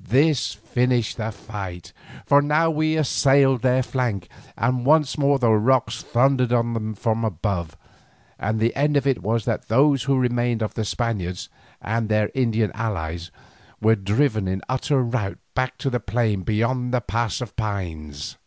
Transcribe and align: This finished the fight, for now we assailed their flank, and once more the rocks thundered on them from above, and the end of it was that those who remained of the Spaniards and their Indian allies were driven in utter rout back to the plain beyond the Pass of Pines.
This 0.00 0.52
finished 0.54 1.16
the 1.16 1.30
fight, 1.30 1.92
for 2.26 2.42
now 2.42 2.70
we 2.72 2.96
assailed 2.96 3.62
their 3.62 3.84
flank, 3.84 4.28
and 4.56 4.84
once 4.84 5.16
more 5.16 5.38
the 5.38 5.52
rocks 5.52 6.02
thundered 6.02 6.52
on 6.52 6.72
them 6.72 6.92
from 6.92 7.24
above, 7.24 7.76
and 8.36 8.58
the 8.58 8.74
end 8.74 8.96
of 8.96 9.06
it 9.06 9.22
was 9.22 9.44
that 9.44 9.68
those 9.68 10.02
who 10.02 10.18
remained 10.18 10.60
of 10.60 10.74
the 10.74 10.84
Spaniards 10.84 11.48
and 11.80 12.08
their 12.08 12.30
Indian 12.34 12.72
allies 12.74 13.30
were 13.80 13.94
driven 13.94 14.48
in 14.48 14.60
utter 14.68 15.04
rout 15.04 15.38
back 15.54 15.78
to 15.78 15.88
the 15.88 16.00
plain 16.00 16.42
beyond 16.42 16.92
the 16.92 17.00
Pass 17.00 17.40
of 17.40 17.54
Pines. 17.54 18.38